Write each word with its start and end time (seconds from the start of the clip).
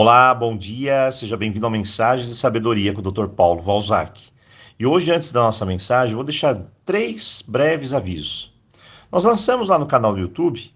Olá, 0.00 0.32
bom 0.32 0.56
dia, 0.56 1.10
seja 1.10 1.36
bem-vindo 1.36 1.66
ao 1.66 1.72
Mensagens 1.72 2.28
de 2.28 2.36
Sabedoria 2.36 2.92
com 2.92 3.00
o 3.00 3.10
Dr. 3.10 3.26
Paulo 3.26 3.60
Valzac. 3.60 4.22
E 4.78 4.86
hoje, 4.86 5.10
antes 5.10 5.32
da 5.32 5.40
nossa 5.40 5.66
mensagem, 5.66 6.14
vou 6.14 6.22
deixar 6.22 6.56
três 6.86 7.42
breves 7.44 7.92
avisos. 7.92 8.54
Nós 9.10 9.24
lançamos 9.24 9.68
lá 9.68 9.76
no 9.76 9.88
canal 9.88 10.12
do 10.14 10.20
YouTube 10.20 10.72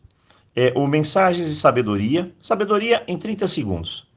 é, 0.57 0.73
o 0.75 0.89
Mensagens 0.89 1.47
de 1.47 1.55
Sabedoria, 1.55 2.35
Sabedoria 2.43 3.05
em 3.07 3.17
30 3.17 3.47
segundos. 3.47 4.11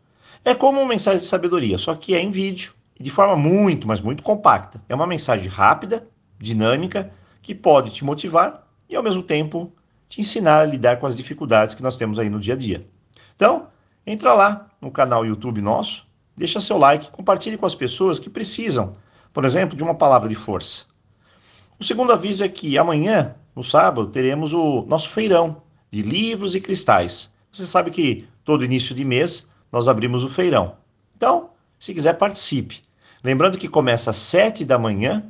É 0.43 0.55
como 0.55 0.79
uma 0.79 0.89
mensagem 0.89 1.19
de 1.19 1.27
sabedoria, 1.27 1.77
só 1.77 1.93
que 1.93 2.15
é 2.15 2.19
em 2.19 2.31
vídeo 2.31 2.73
de 2.99 3.11
forma 3.11 3.35
muito, 3.35 3.87
mas 3.87 4.01
muito 4.01 4.23
compacta. 4.23 4.81
É 4.89 4.95
uma 4.95 5.05
mensagem 5.05 5.47
rápida, 5.47 6.07
dinâmica, 6.39 7.13
que 7.43 7.53
pode 7.53 7.91
te 7.91 8.03
motivar 8.03 8.67
e, 8.89 8.95
ao 8.95 9.03
mesmo 9.03 9.21
tempo, 9.21 9.71
te 10.09 10.19
ensinar 10.19 10.61
a 10.61 10.65
lidar 10.65 10.97
com 10.97 11.05
as 11.05 11.15
dificuldades 11.15 11.75
que 11.75 11.83
nós 11.83 11.95
temos 11.95 12.17
aí 12.17 12.27
no 12.27 12.39
dia 12.39 12.55
a 12.55 12.57
dia. 12.57 12.87
Então, 13.35 13.67
entra 14.07 14.33
lá 14.33 14.71
no 14.85 14.91
canal 14.91 15.25
YouTube 15.25 15.63
nosso, 15.63 16.07
deixa 16.37 16.61
seu 16.61 16.77
like, 16.77 17.09
compartilhe 17.09 17.57
com 17.57 17.65
as 17.65 17.73
pessoas 17.73 18.19
que 18.19 18.29
precisam, 18.29 18.93
por 19.33 19.43
exemplo, 19.43 19.75
de 19.75 19.83
uma 19.83 19.95
palavra 19.95 20.29
de 20.29 20.35
força. 20.35 20.85
O 21.79 21.83
segundo 21.83 22.13
aviso 22.13 22.43
é 22.43 22.47
que 22.47 22.77
amanhã, 22.77 23.35
no 23.55 23.63
sábado, 23.63 24.11
teremos 24.11 24.53
o 24.53 24.85
nosso 24.87 25.09
feirão 25.09 25.63
de 25.89 26.03
livros 26.03 26.53
e 26.53 26.61
cristais. 26.61 27.33
Você 27.51 27.65
sabe 27.65 27.89
que 27.89 28.27
todo 28.43 28.63
início 28.63 28.93
de 28.93 29.03
mês 29.03 29.49
nós 29.71 29.87
abrimos 29.87 30.23
o 30.23 30.29
feirão. 30.29 30.75
Então, 31.17 31.49
se 31.79 31.91
quiser, 31.91 32.13
participe. 32.13 32.83
Lembrando 33.23 33.57
que 33.57 33.67
começa 33.67 34.11
às 34.11 34.17
7 34.17 34.63
da 34.63 34.77
manhã 34.77 35.25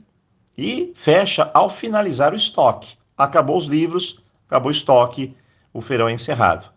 e 0.57 0.91
fecha 0.95 1.49
ao 1.53 1.69
finalizar 1.69 2.33
o 2.33 2.35
estoque. 2.35 2.97
Acabou 3.17 3.57
os 3.57 3.67
livros, 3.67 4.19
acabou 4.47 4.67
o 4.67 4.71
estoque, 4.71 5.33
o 5.71 5.79
feirão 5.79 6.09
é 6.09 6.11
encerrado. 6.11 6.74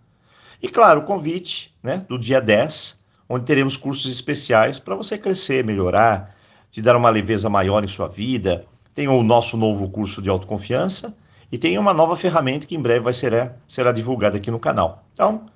E 0.60 0.68
claro, 0.68 1.00
o 1.00 1.04
convite 1.04 1.74
né, 1.82 2.04
do 2.08 2.18
dia 2.18 2.40
10, 2.40 3.00
onde 3.28 3.44
teremos 3.44 3.76
cursos 3.76 4.10
especiais 4.10 4.78
para 4.78 4.96
você 4.96 5.16
crescer, 5.16 5.64
melhorar, 5.64 6.34
te 6.70 6.82
dar 6.82 6.96
uma 6.96 7.10
leveza 7.10 7.48
maior 7.48 7.84
em 7.84 7.88
sua 7.88 8.08
vida. 8.08 8.66
Tem 8.94 9.06
o 9.06 9.22
nosso 9.22 9.56
novo 9.56 9.88
curso 9.88 10.20
de 10.20 10.28
autoconfiança 10.28 11.16
e 11.52 11.56
tem 11.56 11.78
uma 11.78 11.94
nova 11.94 12.16
ferramenta 12.16 12.66
que 12.66 12.74
em 12.74 12.82
breve 12.82 13.00
vai 13.00 13.12
ser, 13.12 13.52
será 13.68 13.92
divulgada 13.92 14.36
aqui 14.36 14.50
no 14.50 14.58
canal. 14.58 15.04
Então, 15.14 15.46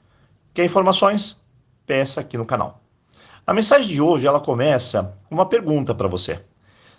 quer 0.55 0.65
informações? 0.65 1.43
Peça 1.85 2.21
aqui 2.21 2.39
no 2.39 2.47
canal. 2.47 2.81
A 3.45 3.53
mensagem 3.53 3.91
de 3.91 4.01
hoje 4.01 4.27
ela 4.27 4.39
começa 4.39 5.19
com 5.29 5.35
uma 5.35 5.47
pergunta 5.47 5.93
para 5.93 6.07
você. 6.07 6.41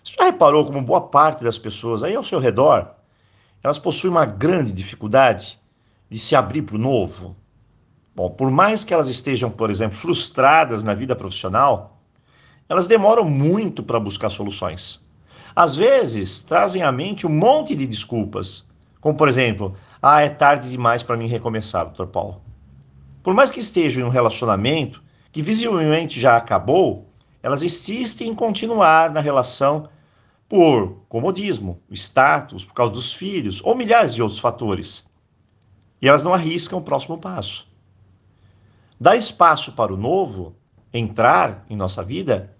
Você 0.03 0.15
já 0.19 0.25
reparou 0.25 0.65
como 0.65 0.81
boa 0.81 0.99
parte 0.99 1.41
das 1.41 1.57
pessoas 1.57 2.03
aí 2.03 2.15
ao 2.15 2.23
seu 2.23 2.37
redor, 2.37 2.91
elas 3.63 3.79
possuem 3.79 4.11
uma 4.11 4.25
grande 4.25 4.73
dificuldade 4.73 5.57
de 6.09 6.19
se 6.19 6.35
abrir 6.35 6.63
para 6.63 6.75
o 6.75 6.79
novo, 6.79 7.33
Bom, 8.15 8.29
por 8.29 8.51
mais 8.51 8.83
que 8.85 8.93
elas 8.93 9.09
estejam, 9.09 9.49
por 9.49 9.71
exemplo, 9.71 9.97
frustradas 9.97 10.83
na 10.83 10.93
vida 10.93 11.15
profissional, 11.15 11.99
elas 12.69 12.87
demoram 12.87 13.25
muito 13.25 13.81
para 13.81 13.99
buscar 13.99 14.29
soluções. 14.29 15.03
Às 15.55 15.75
vezes, 15.75 16.41
trazem 16.41 16.83
à 16.83 16.91
mente 16.91 17.25
um 17.25 17.29
monte 17.29 17.75
de 17.75 17.87
desculpas, 17.87 18.67
como 19.01 19.17
por 19.17 19.27
exemplo, 19.27 19.75
ah, 20.01 20.21
é 20.21 20.29
tarde 20.29 20.69
demais 20.69 21.01
para 21.03 21.17
mim 21.17 21.27
recomeçar, 21.27 21.85
doutor 21.85 22.07
Paulo. 22.07 22.41
Por 23.23 23.33
mais 23.33 23.49
que 23.49 23.59
estejam 23.59 24.03
em 24.03 24.05
um 24.05 24.11
relacionamento 24.11 25.03
que 25.31 25.41
visivelmente 25.41 26.19
já 26.19 26.37
acabou, 26.37 27.09
elas 27.41 27.63
insistem 27.63 28.29
em 28.29 28.35
continuar 28.35 29.11
na 29.11 29.19
relação 29.19 29.89
por 30.47 30.97
comodismo, 31.09 31.79
status, 31.91 32.63
por 32.63 32.73
causa 32.73 32.93
dos 32.93 33.11
filhos 33.11 33.59
ou 33.63 33.75
milhares 33.75 34.13
de 34.13 34.21
outros 34.21 34.39
fatores. 34.39 35.09
E 36.01 36.07
elas 36.07 36.23
não 36.23 36.33
arriscam 36.33 36.79
o 36.79 36.83
próximo 36.83 37.17
passo. 37.17 37.72
Dar 39.03 39.17
espaço 39.17 39.73
para 39.73 39.93
o 39.93 39.97
novo 39.97 40.55
entrar 40.93 41.65
em 41.69 41.75
nossa 41.75 42.01
vida 42.01 42.55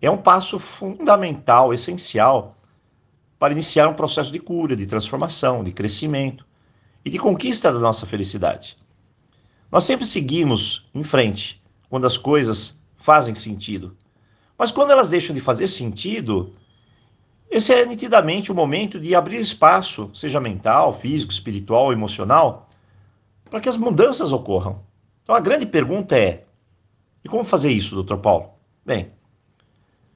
é 0.00 0.10
um 0.10 0.16
passo 0.16 0.58
fundamental, 0.58 1.74
essencial, 1.74 2.56
para 3.38 3.52
iniciar 3.52 3.86
um 3.86 3.92
processo 3.92 4.32
de 4.32 4.38
cura, 4.38 4.74
de 4.74 4.86
transformação, 4.86 5.62
de 5.62 5.70
crescimento 5.70 6.46
e 7.04 7.10
de 7.10 7.18
conquista 7.18 7.70
da 7.70 7.78
nossa 7.78 8.06
felicidade. 8.06 8.78
Nós 9.70 9.84
sempre 9.84 10.06
seguimos 10.06 10.88
em 10.94 11.04
frente 11.04 11.62
quando 11.90 12.06
as 12.06 12.16
coisas 12.16 12.82
fazem 12.96 13.34
sentido. 13.34 13.94
Mas 14.56 14.72
quando 14.72 14.92
elas 14.92 15.10
deixam 15.10 15.34
de 15.34 15.42
fazer 15.42 15.66
sentido, 15.66 16.54
esse 17.50 17.70
é 17.70 17.84
nitidamente 17.84 18.50
o 18.50 18.54
momento 18.54 18.98
de 18.98 19.14
abrir 19.14 19.38
espaço, 19.38 20.10
seja 20.14 20.40
mental, 20.40 20.94
físico, 20.94 21.30
espiritual, 21.30 21.92
emocional, 21.92 22.70
para 23.50 23.60
que 23.60 23.68
as 23.68 23.76
mudanças 23.76 24.32
ocorram. 24.32 24.88
Então 25.30 25.38
a 25.38 25.40
grande 25.40 25.64
pergunta 25.64 26.18
é: 26.18 26.44
e 27.24 27.28
como 27.28 27.44
fazer 27.44 27.70
isso, 27.70 27.94
doutor 27.94 28.18
Paulo? 28.18 28.50
Bem, 28.84 29.12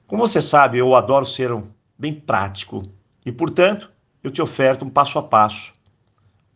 como 0.05 0.27
você 0.27 0.41
sabe, 0.41 0.77
eu 0.77 0.93
adoro 0.93 1.25
ser 1.25 1.53
um, 1.53 1.69
bem 1.97 2.13
prático 2.13 2.83
e, 3.25 3.31
portanto, 3.31 3.89
eu 4.21 4.29
te 4.29 4.41
oferto 4.41 4.83
um 4.83 4.89
passo 4.89 5.17
a 5.17 5.23
passo. 5.23 5.73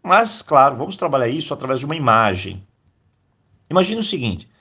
Mas, 0.03 0.41
claro, 0.41 0.75
vamos 0.75 0.97
trabalhar 0.97 1.29
isso 1.29 1.53
através 1.53 1.79
de 1.79 1.85
uma 1.85 1.95
imagem. 1.95 2.67
Imagine 3.69 4.01
o 4.01 4.03
seguinte: 4.03 4.51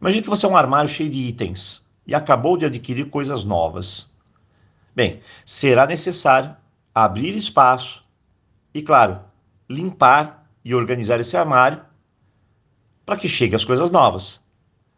imagine 0.00 0.22
que 0.22 0.30
você 0.30 0.46
é 0.46 0.48
um 0.48 0.56
armário 0.56 0.88
cheio 0.88 1.10
de 1.10 1.18
itens 1.18 1.84
e 2.06 2.14
acabou 2.14 2.56
de 2.56 2.66
adquirir 2.66 3.10
coisas 3.10 3.44
novas. 3.44 4.14
Bem, 4.94 5.22
será 5.44 5.88
necessário 5.88 6.56
abrir 6.94 7.34
espaço 7.34 8.04
e, 8.72 8.80
claro, 8.80 9.18
limpar 9.68 10.48
e 10.64 10.72
organizar 10.72 11.18
esse 11.18 11.36
armário 11.36 11.82
para 13.04 13.16
que 13.16 13.28
chegue 13.28 13.54
as 13.54 13.64
coisas 13.64 13.90
novas. 13.90 14.42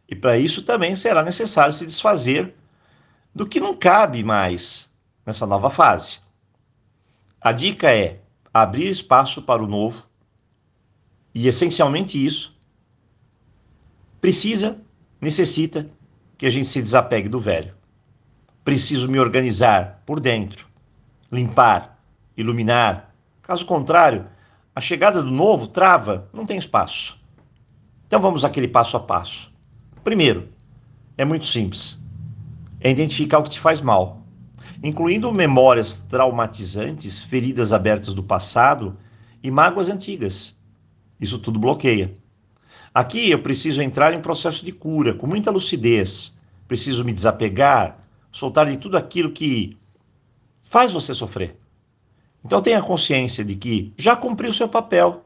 E 0.09 0.15
para 0.15 0.39
isso 0.39 0.63
também 0.63 0.95
será 0.95 1.23
necessário 1.23 1.73
se 1.73 1.87
desfazer 1.87 2.55
do 3.35 3.47
que 3.47 3.61
não 3.61 3.77
cabe 3.77 4.23
mais 4.23 4.91
nessa 5.25 5.47
nova 5.47 5.69
fase. 5.69 6.21
A 7.41 7.53
dica 7.53 7.93
é 7.93 8.21
abrir 8.53 8.89
espaço 8.89 9.43
para 9.43 9.63
o 9.63 9.67
novo 9.67 10.07
e, 11.35 11.47
essencialmente, 11.47 12.25
isso 12.25 12.57
precisa, 14.21 14.81
necessita 15.21 15.89
que 16.39 16.47
a 16.47 16.51
gente 16.51 16.67
se 16.67 16.81
desapegue 16.81 17.29
do 17.29 17.39
velho. 17.39 17.75
Preciso 18.65 19.09
me 19.09 19.19
organizar 19.19 20.03
por 20.07 20.19
dentro, 20.19 20.67
limpar, 21.31 22.01
iluminar. 22.37 23.15
Caso 23.43 23.67
contrário, 23.67 24.27
a 24.75 24.81
chegada 24.81 25.23
do 25.23 25.31
novo 25.31 25.69
trava, 25.69 26.29
não 26.33 26.47
tem 26.47 26.59
espaço. 26.59 27.19
Então 28.07 28.21
vamos 28.21 28.45
àquele 28.45 28.69
passo 28.69 28.97
a 28.97 29.01
passo. 29.01 29.53
Primeiro, 30.05 30.49
é 31.17 31.25
muito 31.25 31.47
simples. 31.47 32.03
É 32.81 32.91
identificar 32.91 33.39
o 33.39 33.43
que 33.43 33.51
te 33.51 33.59
faz 33.59 33.81
mal, 33.81 34.23
incluindo 34.83 35.33
memórias 35.33 35.97
traumatizantes, 35.97 37.21
feridas 37.23 37.73
abertas 37.73 38.15
do 38.15 38.23
passado 38.23 38.97
e 39.43 39.51
mágoas 39.51 39.89
antigas. 39.89 40.57
Isso 41.21 41.39
tudo 41.39 41.59
bloqueia. 41.59 42.15
Aqui 42.95 43.31
eu 43.31 43.43
preciso 43.43 43.83
entrar 43.83 44.15
em 44.15 44.21
processo 44.21 44.65
de 44.65 44.73
cura 44.73 45.13
com 45.13 45.27
muita 45.27 45.51
lucidez. 45.51 46.37
Preciso 46.69 47.05
me 47.05 47.13
desapegar, 47.13 47.99
soltar 48.31 48.67
de 48.67 48.77
tudo 48.77 48.97
aquilo 48.97 49.33
que 49.33 49.77
faz 50.71 50.93
você 50.93 51.13
sofrer. 51.13 51.57
Então 52.45 52.63
tenha 52.63 52.81
consciência 52.81 53.45
de 53.45 53.57
que 53.57 53.93
já 53.99 54.15
cumpriu 54.15 54.51
o 54.51 54.55
seu 54.55 54.69
papel 54.69 55.26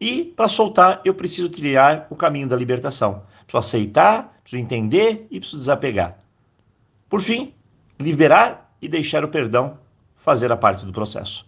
e 0.00 0.24
para 0.24 0.48
soltar, 0.48 1.00
eu 1.04 1.14
preciso 1.14 1.48
trilhar 1.48 2.06
o 2.10 2.16
caminho 2.16 2.48
da 2.48 2.56
libertação. 2.56 3.22
Preciso 3.46 3.58
aceitar, 3.58 4.38
preciso 4.42 4.62
entender 4.62 5.26
e 5.30 5.38
preciso 5.38 5.60
desapegar. 5.60 6.18
Por 7.08 7.20
fim, 7.20 7.54
liberar 7.98 8.74
e 8.80 8.88
deixar 8.88 9.24
o 9.24 9.28
perdão 9.28 9.78
fazer 10.16 10.52
a 10.52 10.56
parte 10.56 10.84
do 10.84 10.92
processo. 10.92 11.46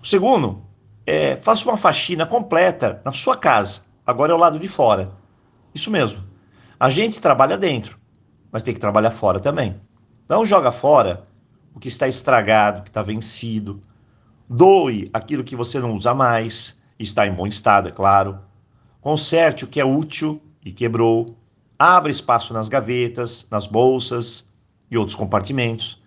O 0.00 0.06
segundo, 0.06 0.62
é, 1.04 1.36
faça 1.36 1.64
uma 1.64 1.76
faxina 1.76 2.26
completa 2.26 3.00
na 3.04 3.12
sua 3.12 3.36
casa. 3.36 3.82
Agora 4.06 4.32
é 4.32 4.34
o 4.34 4.38
lado 4.38 4.58
de 4.58 4.68
fora. 4.68 5.10
Isso 5.74 5.90
mesmo. 5.90 6.22
A 6.78 6.90
gente 6.90 7.20
trabalha 7.20 7.58
dentro, 7.58 7.98
mas 8.52 8.62
tem 8.62 8.74
que 8.74 8.80
trabalhar 8.80 9.10
fora 9.10 9.40
também. 9.40 9.80
Não 10.28 10.46
joga 10.46 10.70
fora 10.70 11.26
o 11.74 11.80
que 11.80 11.88
está 11.88 12.06
estragado, 12.06 12.82
que 12.82 12.90
está 12.90 13.02
vencido. 13.02 13.80
Doe 14.48 15.10
aquilo 15.12 15.42
que 15.42 15.56
você 15.56 15.80
não 15.80 15.94
usa 15.94 16.14
mais 16.14 16.77
está 16.98 17.26
em 17.26 17.32
bom 17.32 17.46
estado, 17.46 17.88
é 17.88 17.92
claro. 17.92 18.38
Conserte 19.00 19.64
o 19.64 19.68
que 19.68 19.80
é 19.80 19.84
útil 19.84 20.42
e 20.64 20.72
quebrou. 20.72 21.36
Abra 21.78 22.10
espaço 22.10 22.52
nas 22.52 22.68
gavetas, 22.68 23.46
nas 23.50 23.66
bolsas 23.66 24.50
e 24.90 24.98
outros 24.98 25.16
compartimentos. 25.16 26.02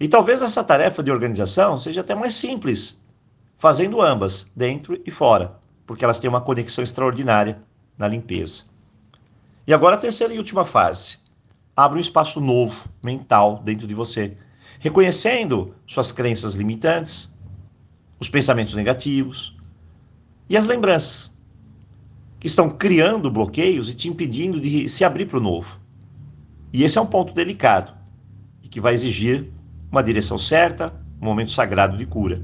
E 0.00 0.08
talvez 0.08 0.42
essa 0.42 0.64
tarefa 0.64 1.02
de 1.02 1.10
organização 1.10 1.78
seja 1.78 2.00
até 2.00 2.14
mais 2.14 2.34
simples, 2.34 3.00
fazendo 3.56 4.00
ambas, 4.00 4.50
dentro 4.56 5.00
e 5.04 5.10
fora, 5.10 5.58
porque 5.86 6.04
elas 6.04 6.18
têm 6.18 6.28
uma 6.28 6.40
conexão 6.40 6.82
extraordinária 6.82 7.62
na 7.96 8.08
limpeza. 8.08 8.64
E 9.66 9.72
agora 9.72 9.94
a 9.94 9.98
terceira 9.98 10.34
e 10.34 10.38
última 10.38 10.64
fase. 10.64 11.18
Abra 11.76 11.96
um 11.96 12.00
espaço 12.00 12.40
novo, 12.40 12.88
mental, 13.02 13.62
dentro 13.64 13.86
de 13.86 13.94
você, 13.94 14.36
reconhecendo 14.80 15.74
suas 15.86 16.10
crenças 16.10 16.54
limitantes, 16.54 17.32
os 18.18 18.28
pensamentos 18.28 18.74
negativos, 18.74 19.56
e 20.48 20.56
as 20.56 20.66
lembranças 20.66 21.38
que 22.38 22.46
estão 22.46 22.70
criando 22.70 23.30
bloqueios 23.30 23.88
e 23.88 23.94
te 23.94 24.08
impedindo 24.08 24.60
de 24.60 24.88
se 24.88 25.04
abrir 25.04 25.26
para 25.26 25.38
o 25.38 25.42
novo. 25.42 25.78
E 26.72 26.82
esse 26.82 26.98
é 26.98 27.00
um 27.00 27.06
ponto 27.06 27.32
delicado 27.32 27.92
e 28.62 28.68
que 28.68 28.80
vai 28.80 28.94
exigir 28.94 29.48
uma 29.90 30.02
direção 30.02 30.38
certa, 30.38 30.92
um 31.20 31.24
momento 31.24 31.50
sagrado 31.50 31.96
de 31.96 32.06
cura. 32.06 32.42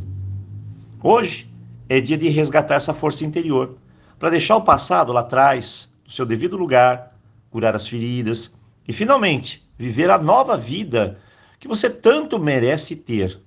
Hoje 1.03 1.49
é 1.89 2.01
dia 2.01 2.19
de 2.19 2.29
resgatar 2.29 2.75
essa 2.75 2.93
força 2.93 3.25
interior, 3.25 3.77
para 4.19 4.31
deixar 4.31 4.57
o 4.57 4.63
passado 4.63 5.13
lá 5.13 5.21
atrás, 5.21 5.95
no 6.05 6.11
seu 6.11 6.27
devido 6.27 6.57
lugar, 6.57 7.17
curar 7.51 7.75
as 7.75 7.87
feridas 7.87 8.55
e 8.87 8.93
finalmente 8.93 9.67
viver 9.79 10.11
a 10.11 10.19
nova 10.19 10.57
vida 10.57 11.19
que 11.59 11.69
você 11.69 11.89
tanto 11.89 12.39
merece 12.39 12.97
ter. 12.97 13.41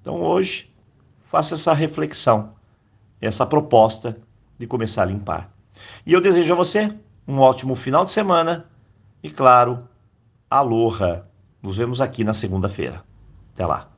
Então 0.00 0.20
hoje, 0.22 0.72
faça 1.30 1.54
essa 1.54 1.72
reflexão, 1.72 2.53
essa 3.26 3.46
proposta 3.46 4.16
de 4.58 4.66
começar 4.66 5.02
a 5.02 5.06
limpar. 5.06 5.50
E 6.06 6.12
eu 6.12 6.20
desejo 6.20 6.52
a 6.52 6.56
você 6.56 6.92
um 7.26 7.38
ótimo 7.38 7.74
final 7.74 8.04
de 8.04 8.10
semana 8.10 8.66
e, 9.22 9.30
claro, 9.30 9.88
aloha. 10.50 11.26
Nos 11.62 11.78
vemos 11.78 12.00
aqui 12.00 12.22
na 12.22 12.34
segunda-feira. 12.34 13.02
Até 13.54 13.64
lá. 13.64 13.93